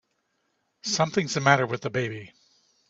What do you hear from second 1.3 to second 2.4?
the matter with the baby!